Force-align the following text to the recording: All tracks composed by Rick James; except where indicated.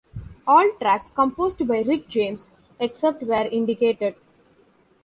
All 0.47 0.67
tracks 0.79 1.11
composed 1.11 1.59
by 1.67 1.81
Rick 1.81 2.07
James; 2.07 2.49
except 2.79 3.21
where 3.21 3.45
indicated. 3.45 4.15